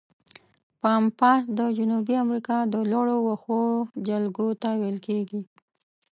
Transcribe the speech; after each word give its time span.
پامپاس 0.81 1.43
د 1.59 1.59
جنوبي 1.77 2.15
امریکا 2.25 2.57
د 2.73 2.75
لوړو 2.91 3.17
وښو 3.27 3.61
جلګو 4.07 4.47
ته 4.61 4.69
ویل 4.79 4.97
کیږي. 5.07 5.41